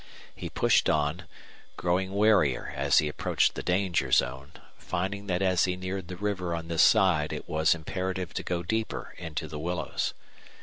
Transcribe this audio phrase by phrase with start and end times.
[0.35, 1.27] He pushed on,
[1.77, 6.55] growing warier as he approached the danger zone, finding that as he neared the river
[6.55, 10.15] on this side it was imperative to go deeper into the willows.